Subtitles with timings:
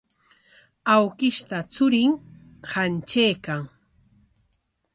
[0.93, 2.11] Awkishta churin
[2.71, 3.63] hantraykan.